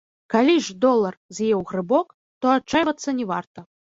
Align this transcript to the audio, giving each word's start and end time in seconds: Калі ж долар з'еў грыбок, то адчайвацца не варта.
Калі 0.33 0.53
ж 0.67 0.75
долар 0.85 1.17
з'еў 1.41 1.61
грыбок, 1.73 2.07
то 2.45 2.53
адчайвацца 2.55 3.09
не 3.21 3.25
варта. 3.33 3.59